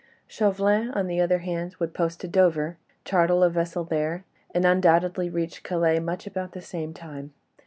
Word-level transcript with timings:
Chauvelin, 0.25 0.89
on 0.95 1.05
the 1.05 1.21
other 1.21 1.37
hand, 1.45 1.75
would 1.77 1.93
post 1.93 2.21
to 2.21 2.27
Dover, 2.27 2.75
charter 3.05 3.45
a 3.45 3.49
vessel 3.49 3.83
there, 3.83 4.23
and 4.49 4.65
undoubtedly 4.65 5.29
reach 5.29 5.61
Calais 5.61 5.99
much 5.99 6.25
about 6.25 6.53
the 6.53 6.61
same 6.63 6.91
time. 6.91 7.33